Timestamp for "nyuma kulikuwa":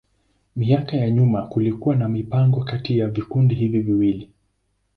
1.11-1.95